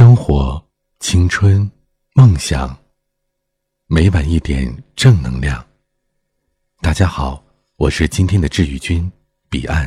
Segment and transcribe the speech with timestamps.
[0.00, 0.58] 生活、
[0.98, 1.70] 青春、
[2.14, 2.74] 梦想，
[3.86, 5.62] 每晚一点正能量。
[6.80, 7.44] 大家好，
[7.76, 9.12] 我是今天的治愈君
[9.50, 9.84] 彼岸。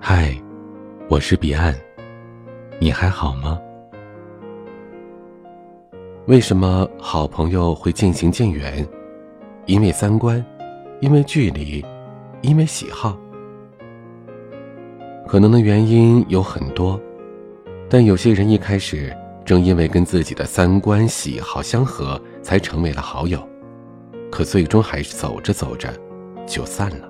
[0.00, 0.36] 嗨，
[1.08, 1.72] 我是彼岸，
[2.80, 3.56] 你还好吗？
[6.26, 8.84] 为什么好朋友会渐行渐远？
[9.66, 10.44] 因为三观，
[11.00, 11.86] 因为距离，
[12.42, 13.16] 因为喜好。
[15.30, 17.00] 可能的原因有很多，
[17.88, 23.40] 但有些人一开始正因为跟自己的三观喜好相合，才成为了好友，
[24.28, 25.88] 可最终还是走着走着
[26.48, 27.08] 就散了。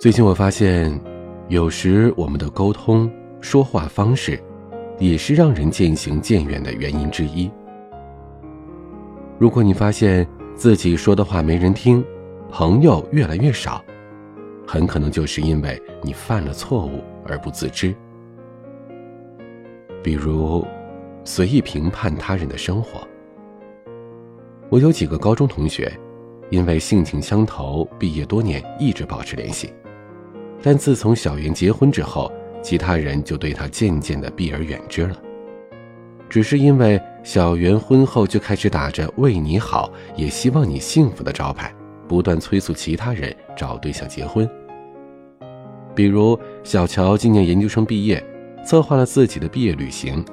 [0.00, 1.00] 最近我发现，
[1.46, 3.08] 有时我们的沟通
[3.40, 4.36] 说话方式，
[4.98, 7.48] 也是让人渐行渐远的原因之一。
[9.38, 10.26] 如果你发现
[10.56, 12.04] 自己说的话没人听，
[12.50, 13.80] 朋友越来越少。
[14.70, 17.94] 很可能就是因为你犯了错误而不自知，
[20.02, 20.62] 比如
[21.24, 23.00] 随意评判他人的生活。
[24.68, 25.90] 我有几个高中同学，
[26.50, 29.72] 因为性情相投，毕业多年一直保持联系，
[30.62, 32.30] 但自从小袁结婚之后，
[32.62, 35.16] 其他人就对他渐渐的避而远之了。
[36.28, 41.74] 只是因为小袁婚后就开始打着为你好，也希望你幸福的招牌。
[42.06, 44.48] 不断催促其他人找对象结婚。
[45.98, 48.24] 比如小乔今年研究生毕业，
[48.64, 50.24] 策划了自己的毕业旅行，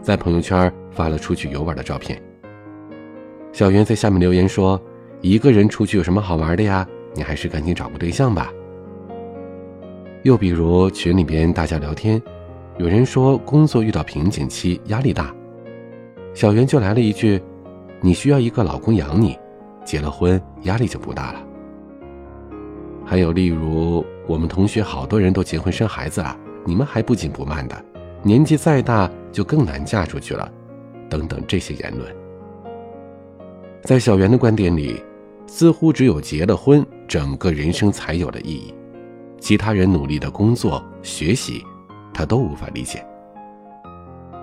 [0.00, 2.20] 在朋友圈发了出去游玩的照片。
[3.52, 4.82] 小袁在下面留言说
[5.22, 6.84] ：“一个人出去有什么好玩的呀？
[7.14, 8.52] 你还是赶紧找个对象吧。”
[10.24, 12.20] 又比如群里边大家聊天，
[12.76, 15.32] 有人说工作遇到瓶颈期，压力大，
[16.34, 17.40] 小袁就来了一句
[18.02, 19.38] ：“你需要一个老公养你。”
[19.86, 21.40] 结了婚，压力就不大了。
[23.04, 27.84] 还有例如，我们同学好多人都结婚生孩子了，你们还不紧不慢的，
[28.22, 30.50] 年纪再大就更难嫁出去了，
[31.08, 32.14] 等等这些言论。
[33.82, 35.02] 在小袁的观点里，
[35.46, 38.72] 似乎只有结了婚，整个人生才有了意义，
[39.40, 41.64] 其他人努力的工作、学习，
[42.14, 43.04] 他都无法理解。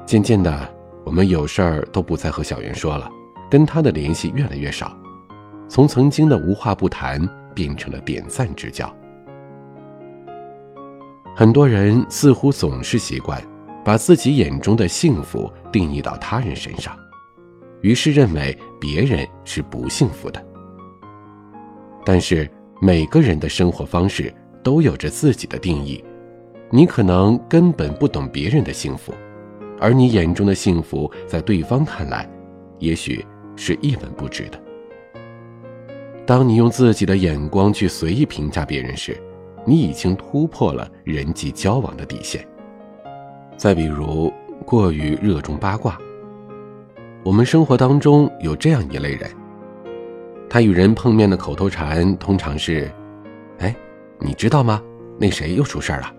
[0.06, 0.70] 渐渐的，
[1.06, 3.10] 我们有事儿都不再和小袁说了，
[3.50, 4.96] 跟他的联系越来越少。
[5.70, 8.94] 从曾经的无话不谈变成了点赞之交。
[11.36, 13.42] 很多人似乎总是习惯
[13.86, 16.96] 把自己眼中的幸福定义到他人身上，
[17.82, 20.46] 于是认为别人是不幸福的。
[22.06, 22.50] 但是
[22.82, 26.04] 每个人的生活方式都有着自己的定义，
[26.70, 29.14] 你可能根本不懂别人的幸福，
[29.80, 32.30] 而你眼中的幸福，在对方看来，
[32.80, 33.26] 也许
[33.56, 34.62] 是一文不值的。
[36.26, 39.18] 当你用自己的眼光去随意评价别人时，
[39.70, 42.44] 你已经突破了人际交往的底线。
[43.56, 44.34] 再比如，
[44.66, 45.96] 过于热衷八卦。
[47.24, 49.30] 我们生活当中有这样一类人，
[50.50, 52.90] 他与人碰面的口头禅通常是
[53.60, 53.76] ：“哎，
[54.18, 54.82] 你知道吗？
[55.20, 56.12] 那谁又出事了？”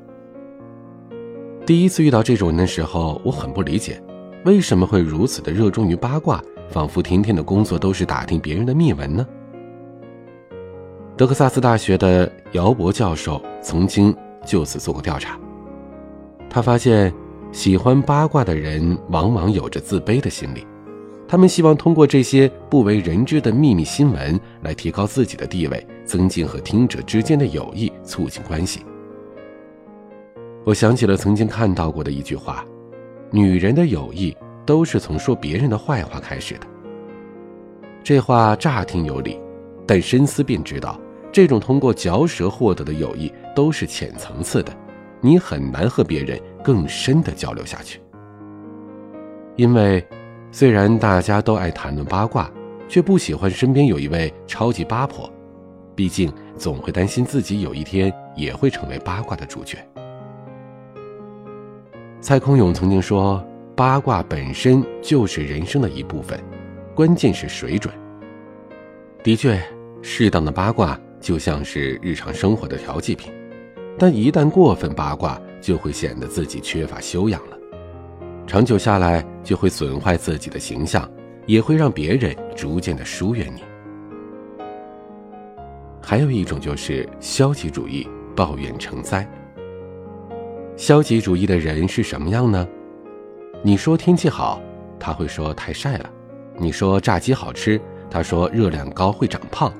[1.66, 4.00] 第一次遇到这种人的时候，我很不理解，
[4.44, 9.26] 为什么会如此的热衷于八卦，仿佛天天的工作都是打听别人的秘闻呢？
[11.20, 15.38] 德克萨斯大学的姚博教授曾经就此做过调查。
[16.48, 17.12] 他发现，
[17.52, 20.66] 喜欢八卦的人往往有着自卑的心理，
[21.28, 28.80] 他们希望通过这些不为人知的秘密新闻来提高自己的地位，增进和听者之间的友谊，促进关系。
[30.64, 32.64] 我想起了曾经看到过的一句话
[33.30, 36.66] ：“女人的友谊都是从说别人的坏话开始的。”
[38.02, 39.38] 这话乍听有理，
[39.86, 40.98] 但深思便知道。
[41.32, 44.72] 这种通过嚼舌获得的友谊都是浅层次的，
[45.20, 48.00] 你很难和别人更深的交流下去。
[49.56, 50.04] 因为，
[50.50, 52.50] 虽然大家都爱谈论八卦，
[52.88, 55.30] 却不喜欢身边有一位超级八婆，
[55.94, 59.78] 毕竟总会担心自己有一天也会成为八卦的主角。
[62.20, 63.44] 蔡康永曾经说
[63.76, 66.42] ：“八卦本身就是人生的一部分，
[66.94, 67.94] 关键是水准。”
[69.22, 69.62] 的确，
[70.02, 70.98] 适当的八卦。
[71.20, 73.32] 就像是日常生活的调剂品，
[73.98, 77.58] 但一旦过分八卦，就会显得自己缺乏修养了。
[78.46, 81.08] 长久下来，就会损坏自己的形象，
[81.46, 83.62] 也会让别人逐渐的疏远你。
[86.02, 89.28] 还有一种就是消极主义，抱怨成灾。
[90.76, 92.66] 消极主义的人是什么样呢？
[93.62, 94.60] 你说天气好，
[94.98, 96.06] 他会说太晒了；
[96.56, 97.78] 你说炸鸡好吃，
[98.10, 99.70] 他说热量高会长胖。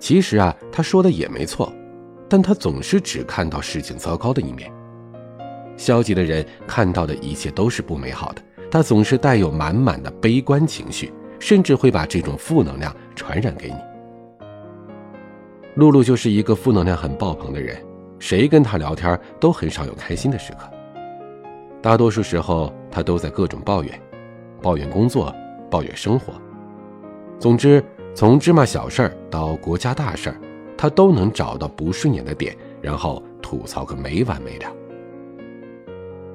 [0.00, 1.72] 其实啊，他说的也没错，
[2.28, 4.72] 但他总是只看到事情糟糕的一面。
[5.76, 13.76] 消极的人看到的一切都是不美好的，他总是带有满满的悲观情绪，甚至会把这种负能量传染给你。
[15.76, 17.76] 露露就是一个负能量很爆棚的人，
[18.18, 20.68] 谁跟她聊天都很少有开心的时刻，
[21.80, 24.00] 大多数时候她都在各种抱怨，
[24.60, 25.34] 抱怨工作，
[25.70, 26.34] 抱怨生活。
[27.38, 27.82] 总之，
[28.14, 30.36] 从芝麻小事儿到国家大事儿，
[30.76, 34.66] 他都能找到不顺眼的点，然后吐槽个没完没了。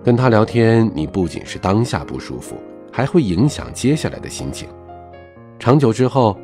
[0.04, 2.56] 跟他聊天，你不仅是当下不舒服，
[2.92, 4.70] 还会影响接下来的心情，
[5.60, 6.38] 长久之后，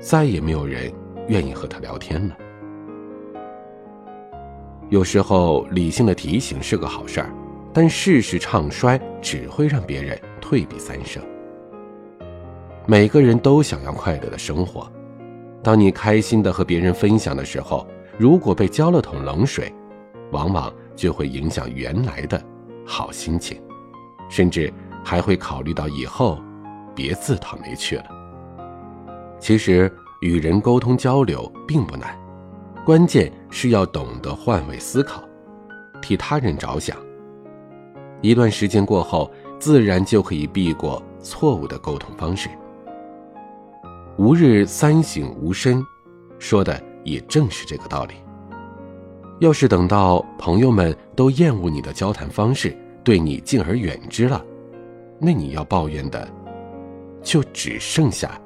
[0.00, 0.92] 再也没有人。
[1.28, 2.36] 愿意和他聊天了。
[4.90, 7.30] 有时候，理性的提醒是个好事儿，
[7.72, 11.22] 但事事唱衰只会让别人退避三舍。
[12.86, 14.90] 每个人都想要快乐的生活，
[15.62, 17.86] 当你开心的和别人分享的时候，
[18.18, 19.72] 如果被浇了桶冷水，
[20.32, 22.42] 往往就会影响原来的
[22.86, 23.60] 好心情，
[24.28, 24.72] 甚至
[25.04, 26.38] 还会考虑到以后
[26.94, 28.04] 别自讨没趣了。
[29.38, 29.90] 其实。
[30.20, 32.18] 与人沟通交流并不难，
[32.82, 35.22] 关键是要懂得换位思考，
[36.00, 36.96] 替他人着想。
[38.22, 42.48] 一段时间过后，自然就可以避过错误的沟通方式。
[44.16, 45.84] 吾日三省吾身，
[46.38, 48.14] 说的也正是这个道理。
[49.40, 54.44] 要是等到朋友们都厌恶你的交谈方式，对你敬而远之了，
[55.18, 56.28] 那你要抱怨的，
[57.22, 58.40] 就只剩下。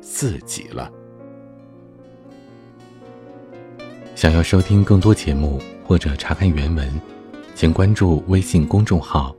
[0.00, 0.88] 自己了。
[4.14, 7.00] 想要收听更多节目或者查看原文，
[7.56, 9.34] 请关注微信公众号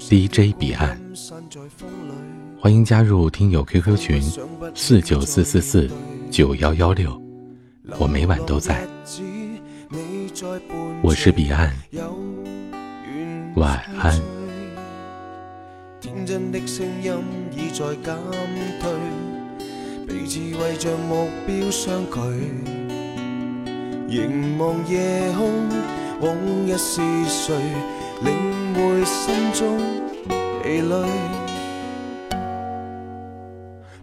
[0.00, 1.07] DJ 彼岸。
[2.60, 4.20] 欢迎加入听友 QQ 群
[4.74, 5.90] 四九四四四
[6.30, 7.18] 九幺幺六，
[7.98, 8.86] 我每晚都在。
[11.02, 11.74] 我是彼岸，
[13.56, 14.20] 晚安。
[20.06, 22.20] 彼此为着目标相距，
[24.06, 25.66] 凝望夜空，
[26.20, 26.36] 往
[26.66, 27.54] 日是谁
[28.22, 28.34] 领
[28.74, 29.78] 会心中
[30.68, 30.96] 疲累？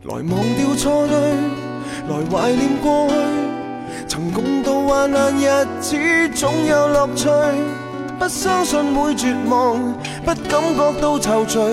[0.02, 1.16] 来忘掉错对，
[2.10, 3.14] 来怀念过去，
[4.08, 5.48] 曾共度患难日
[5.80, 5.96] 子，
[6.34, 7.30] 总有乐趣。
[8.18, 9.78] 不相信会绝望，
[10.24, 11.72] 不感觉到踌躇，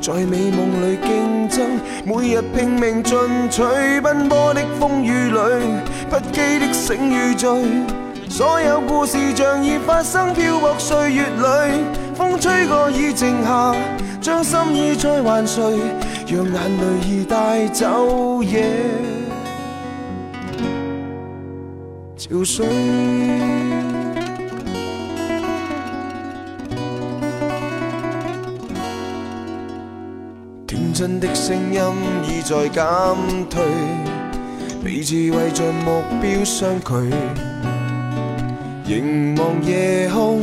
[0.00, 3.18] 在美梦里竞争，每日拼命进
[3.50, 3.62] 取，
[4.00, 5.38] 奔波的风雨里，
[6.08, 7.50] 不羁的醒与醉，
[8.30, 11.84] 所有故事像已发生，漂泊岁月里，
[12.20, 13.74] 风吹过已静下，
[14.20, 15.62] 将心意再还谁，
[16.26, 18.66] 让眼泪已带走夜。
[22.18, 22.66] 憔悴。
[30.92, 31.80] 真的声音
[32.28, 32.84] 已在减
[33.48, 33.64] 退，
[34.84, 36.92] 彼此为着目标相距，
[38.84, 40.42] 凝望夜空，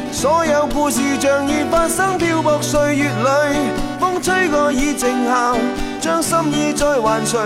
[0.11, 3.09] 所有故事像已发生，漂泊岁月里，
[3.99, 5.55] 风吹过已静下，
[5.99, 7.39] 将心意再还谁，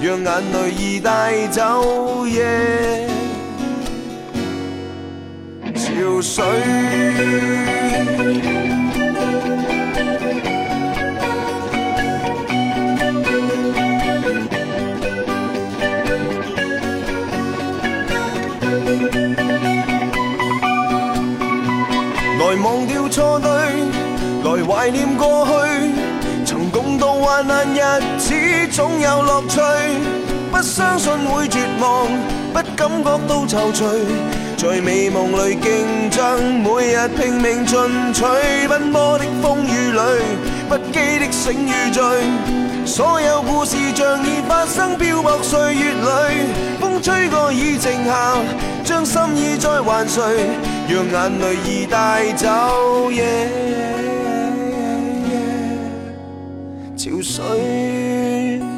[0.00, 3.08] 让眼泪已带走夜
[5.74, 6.44] 潮水。
[24.84, 25.52] 怀念过去，
[26.44, 28.34] 曾共度患难日子，
[28.70, 29.58] 总有乐趣。
[30.52, 32.06] 不相信会绝望，
[32.52, 33.82] 不感觉到踌躇，
[34.58, 37.78] 在美梦里竞争，每日拼命进
[38.12, 38.24] 取，
[38.68, 40.00] 奔波的风雨里，
[40.68, 42.04] 不羁的醒与醉，
[42.84, 48.36] 所有故事像已发生，漂泊岁月里，风吹过已静下，
[48.84, 50.22] 将心意再还谁？
[50.90, 53.24] 让眼泪已带走夜
[57.22, 58.73] 潮水。